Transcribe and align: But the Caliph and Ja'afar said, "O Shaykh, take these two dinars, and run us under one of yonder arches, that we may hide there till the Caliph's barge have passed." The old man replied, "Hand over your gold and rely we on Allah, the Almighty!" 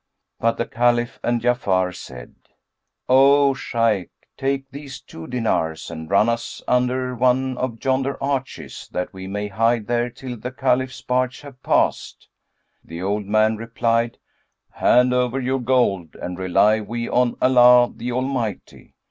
But 0.39 0.57
the 0.57 0.65
Caliph 0.65 1.19
and 1.23 1.41
Ja'afar 1.43 1.95
said, 1.95 2.33
"O 3.07 3.53
Shaykh, 3.53 4.09
take 4.35 4.67
these 4.71 4.99
two 4.99 5.27
dinars, 5.27 5.91
and 5.91 6.09
run 6.09 6.27
us 6.27 6.59
under 6.67 7.13
one 7.13 7.55
of 7.59 7.85
yonder 7.85 8.17
arches, 8.19 8.89
that 8.93 9.13
we 9.13 9.27
may 9.27 9.47
hide 9.47 9.85
there 9.85 10.09
till 10.09 10.37
the 10.37 10.51
Caliph's 10.51 11.01
barge 11.03 11.41
have 11.41 11.61
passed." 11.61 12.27
The 12.83 12.99
old 13.03 13.27
man 13.27 13.57
replied, 13.57 14.17
"Hand 14.71 15.13
over 15.13 15.39
your 15.39 15.59
gold 15.61 16.15
and 16.15 16.35
rely 16.39 16.81
we 16.81 17.07
on 17.07 17.35
Allah, 17.39 17.93
the 17.95 18.11
Almighty!" 18.11 18.95